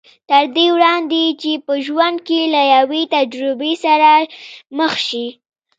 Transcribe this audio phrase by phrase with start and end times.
[0.29, 4.11] تر دې وړاندې چې په ژوند کې له يوې تجربې سره
[4.77, 5.25] مخ شي.